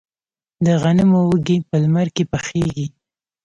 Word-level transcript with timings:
د 0.65 0.67
غنمو 0.81 1.21
وږي 1.29 1.57
په 1.69 1.75
لمر 1.83 2.07
کې 2.15 2.23
پخیږي. 2.31 2.87